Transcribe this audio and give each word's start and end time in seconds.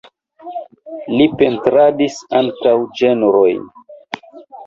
Li 1.17 1.27
pentradis 1.41 2.17
ankaŭ 2.39 2.73
ĝenrojn. 3.01 3.61